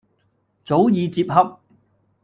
[0.65, 1.59] 早已接洽。